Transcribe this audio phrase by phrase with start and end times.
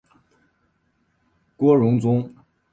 [1.57, 2.33] 郭荣宗。